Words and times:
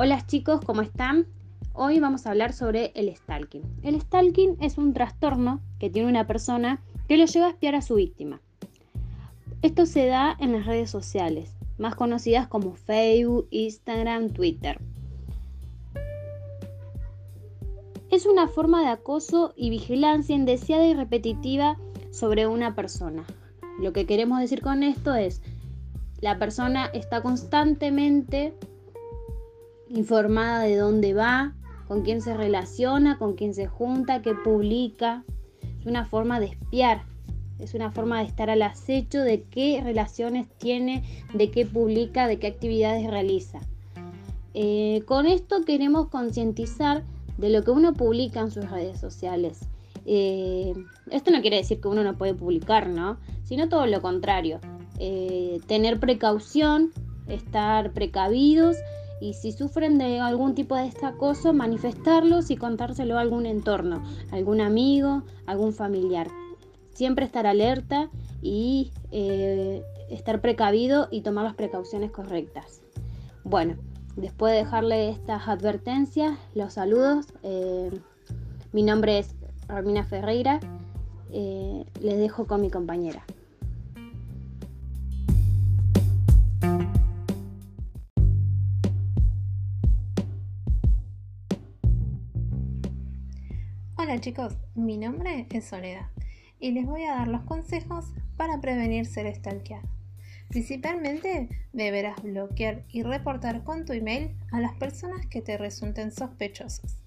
Hola 0.00 0.24
chicos, 0.24 0.60
¿cómo 0.64 0.82
están? 0.82 1.26
Hoy 1.72 1.98
vamos 1.98 2.24
a 2.24 2.30
hablar 2.30 2.52
sobre 2.52 2.92
el 2.94 3.12
stalking. 3.16 3.64
El 3.82 4.00
stalking 4.00 4.56
es 4.60 4.78
un 4.78 4.94
trastorno 4.94 5.60
que 5.80 5.90
tiene 5.90 6.08
una 6.08 6.24
persona 6.24 6.80
que 7.08 7.16
lo 7.16 7.24
lleva 7.24 7.48
a 7.48 7.50
espiar 7.50 7.74
a 7.74 7.82
su 7.82 7.96
víctima. 7.96 8.40
Esto 9.60 9.86
se 9.86 10.06
da 10.06 10.36
en 10.38 10.52
las 10.52 10.66
redes 10.66 10.88
sociales, 10.88 11.56
más 11.78 11.96
conocidas 11.96 12.46
como 12.46 12.76
Facebook, 12.76 13.48
Instagram, 13.50 14.28
Twitter. 14.30 14.80
Es 18.12 18.24
una 18.24 18.46
forma 18.46 18.82
de 18.82 18.90
acoso 18.90 19.52
y 19.56 19.68
vigilancia 19.68 20.36
indeseada 20.36 20.86
y 20.86 20.94
repetitiva 20.94 21.76
sobre 22.12 22.46
una 22.46 22.76
persona. 22.76 23.24
Lo 23.80 23.92
que 23.92 24.06
queremos 24.06 24.38
decir 24.38 24.62
con 24.62 24.84
esto 24.84 25.16
es, 25.16 25.42
la 26.20 26.38
persona 26.38 26.86
está 26.86 27.20
constantemente 27.20 28.54
informada 29.90 30.60
de 30.60 30.76
dónde 30.76 31.14
va, 31.14 31.54
con 31.86 32.02
quién 32.02 32.20
se 32.20 32.36
relaciona, 32.36 33.18
con 33.18 33.34
quién 33.34 33.54
se 33.54 33.66
junta, 33.66 34.22
qué 34.22 34.34
publica. 34.34 35.24
Es 35.80 35.86
una 35.86 36.04
forma 36.04 36.40
de 36.40 36.46
espiar, 36.46 37.02
es 37.58 37.74
una 37.74 37.90
forma 37.90 38.20
de 38.20 38.26
estar 38.26 38.50
al 38.50 38.62
acecho 38.62 39.20
de 39.20 39.42
qué 39.42 39.80
relaciones 39.82 40.46
tiene, 40.58 41.02
de 41.34 41.50
qué 41.50 41.66
publica, 41.66 42.26
de 42.26 42.38
qué 42.38 42.46
actividades 42.46 43.10
realiza. 43.10 43.60
Eh, 44.54 45.02
con 45.06 45.26
esto 45.26 45.64
queremos 45.64 46.08
concientizar 46.08 47.02
de 47.36 47.48
lo 47.48 47.62
que 47.64 47.70
uno 47.70 47.94
publica 47.94 48.40
en 48.40 48.50
sus 48.50 48.70
redes 48.70 48.98
sociales. 49.00 49.60
Eh, 50.04 50.72
esto 51.10 51.30
no 51.30 51.40
quiere 51.40 51.58
decir 51.58 51.80
que 51.80 51.88
uno 51.88 52.02
no 52.02 52.16
puede 52.16 52.34
publicar, 52.34 52.88
¿no? 52.88 53.18
Sino 53.44 53.68
todo 53.68 53.86
lo 53.86 54.00
contrario. 54.00 54.58
Eh, 54.98 55.60
tener 55.66 56.00
precaución, 56.00 56.90
estar 57.28 57.92
precavidos 57.92 58.76
y 59.20 59.34
si 59.34 59.52
sufren 59.52 59.98
de 59.98 60.20
algún 60.20 60.54
tipo 60.54 60.74
de 60.76 60.86
este 60.86 61.06
acoso, 61.06 61.52
manifestarlos 61.52 62.50
y 62.50 62.56
contárselo 62.56 63.18
a 63.18 63.20
algún 63.20 63.46
entorno, 63.46 64.02
algún 64.30 64.60
amigo, 64.60 65.22
algún 65.46 65.72
familiar. 65.72 66.28
Siempre 66.94 67.24
estar 67.24 67.46
alerta 67.46 68.10
y 68.42 68.92
eh, 69.10 69.82
estar 70.10 70.40
precavido 70.40 71.08
y 71.10 71.22
tomar 71.22 71.44
las 71.44 71.54
precauciones 71.54 72.10
correctas. 72.10 72.80
Bueno, 73.44 73.76
después 74.16 74.52
de 74.52 74.58
dejarle 74.58 75.10
estas 75.10 75.48
advertencias, 75.48 76.38
los 76.54 76.74
saludos. 76.74 77.26
Eh, 77.42 77.90
mi 78.72 78.82
nombre 78.82 79.18
es 79.18 79.34
Romina 79.68 80.04
Ferreira. 80.04 80.60
Eh, 81.30 81.84
les 82.00 82.18
dejo 82.18 82.46
con 82.46 82.60
mi 82.60 82.70
compañera. 82.70 83.24
Hola 94.00 94.20
chicos, 94.20 94.56
mi 94.76 94.96
nombre 94.96 95.48
es 95.50 95.64
Soledad 95.64 96.06
y 96.60 96.70
les 96.70 96.86
voy 96.86 97.02
a 97.02 97.16
dar 97.16 97.26
los 97.26 97.42
consejos 97.42 98.14
para 98.36 98.60
prevenir 98.60 99.06
ser 99.06 99.26
stalkeado. 99.34 99.88
Principalmente 100.46 101.48
deberás 101.72 102.22
bloquear 102.22 102.84
y 102.90 103.02
reportar 103.02 103.64
con 103.64 103.84
tu 103.84 103.92
email 103.92 104.36
a 104.52 104.60
las 104.60 104.74
personas 104.74 105.26
que 105.26 105.42
te 105.42 105.58
resulten 105.58 106.12
sospechosas. 106.12 107.02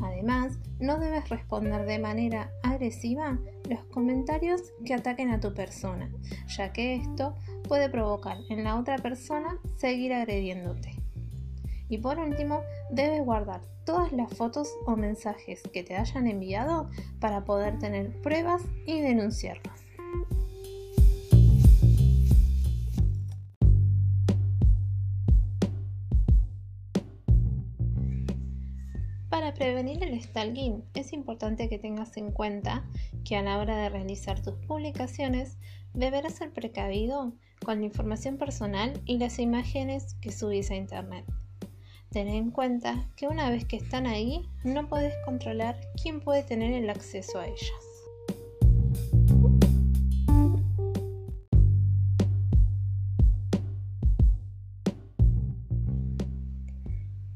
Además, 0.00 0.58
no 0.78 0.98
debes 0.98 1.30
responder 1.30 1.86
de 1.86 1.98
manera 1.98 2.50
agresiva 2.62 3.38
los 3.70 3.82
comentarios 3.86 4.60
que 4.84 4.92
ataquen 4.92 5.30
a 5.30 5.40
tu 5.40 5.54
persona, 5.54 6.12
ya 6.58 6.74
que 6.74 6.96
esto 6.96 7.36
puede 7.66 7.88
provocar 7.88 8.36
en 8.50 8.64
la 8.64 8.78
otra 8.78 8.98
persona 8.98 9.58
seguir 9.78 10.12
agrediéndote. 10.12 11.01
Y 11.92 11.98
por 11.98 12.18
último, 12.18 12.62
debes 12.90 13.22
guardar 13.22 13.60
todas 13.84 14.12
las 14.12 14.32
fotos 14.32 14.74
o 14.86 14.96
mensajes 14.96 15.60
que 15.74 15.82
te 15.82 15.94
hayan 15.94 16.26
enviado 16.26 16.88
para 17.20 17.44
poder 17.44 17.78
tener 17.78 18.18
pruebas 18.22 18.62
y 18.86 19.02
denunciarlos. 19.02 19.78
Para 29.28 29.52
prevenir 29.52 30.02
el 30.02 30.18
stalking 30.22 30.82
es 30.94 31.12
importante 31.12 31.68
que 31.68 31.78
tengas 31.78 32.16
en 32.16 32.32
cuenta 32.32 32.88
que 33.22 33.36
a 33.36 33.42
la 33.42 33.58
hora 33.58 33.76
de 33.76 33.90
realizar 33.90 34.40
tus 34.40 34.54
publicaciones 34.66 35.58
deberás 35.92 36.36
ser 36.36 36.54
precavido 36.54 37.34
con 37.62 37.80
la 37.80 37.84
información 37.84 38.38
personal 38.38 38.98
y 39.04 39.18
las 39.18 39.38
imágenes 39.38 40.14
que 40.22 40.32
subís 40.32 40.70
a 40.70 40.76
internet. 40.76 41.26
Ten 42.12 42.28
en 42.28 42.50
cuenta 42.50 43.08
que 43.16 43.26
una 43.26 43.48
vez 43.48 43.64
que 43.64 43.76
están 43.76 44.06
ahí, 44.06 44.46
no 44.64 44.86
puedes 44.86 45.14
controlar 45.24 45.80
quién 46.02 46.20
puede 46.20 46.42
tener 46.42 46.74
el 46.74 46.90
acceso 46.90 47.40
a 47.40 47.46
ellas. 47.46 47.70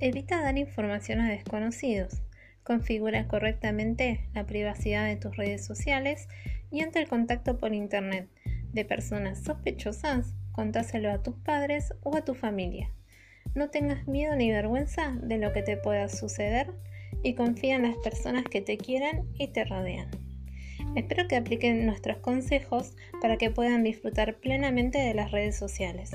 Evita 0.00 0.40
dar 0.40 0.56
información 0.56 1.20
a 1.20 1.28
desconocidos. 1.28 2.22
Configura 2.64 3.28
correctamente 3.28 4.26
la 4.32 4.46
privacidad 4.46 5.04
de 5.04 5.16
tus 5.16 5.36
redes 5.36 5.66
sociales 5.66 6.28
y 6.70 6.80
ante 6.80 6.98
el 6.98 7.08
contacto 7.08 7.58
por 7.58 7.74
Internet 7.74 8.30
de 8.72 8.86
personas 8.86 9.44
sospechosas, 9.44 10.34
contáselo 10.52 11.10
a 11.10 11.22
tus 11.22 11.36
padres 11.36 11.92
o 12.04 12.16
a 12.16 12.24
tu 12.24 12.34
familia. 12.34 12.90
No 13.54 13.68
tengas 13.68 14.06
miedo 14.08 14.34
ni 14.34 14.50
vergüenza 14.50 15.12
de 15.22 15.38
lo 15.38 15.52
que 15.52 15.62
te 15.62 15.76
pueda 15.76 16.08
suceder 16.08 16.72
y 17.22 17.34
confía 17.34 17.76
en 17.76 17.82
las 17.82 17.96
personas 17.98 18.44
que 18.44 18.62
te 18.62 18.78
quieran 18.78 19.28
y 19.38 19.48
te 19.48 19.64
rodean. 19.64 20.10
Espero 20.96 21.28
que 21.28 21.36
apliquen 21.36 21.86
nuestros 21.86 22.18
consejos 22.18 22.96
para 23.20 23.36
que 23.36 23.50
puedan 23.50 23.82
disfrutar 23.82 24.36
plenamente 24.36 24.98
de 24.98 25.14
las 25.14 25.30
redes 25.30 25.56
sociales. 25.56 26.10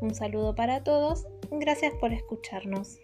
Un 0.00 0.14
saludo 0.14 0.54
para 0.54 0.82
todos, 0.82 1.26
gracias 1.50 1.92
por 2.00 2.12
escucharnos. 2.12 2.98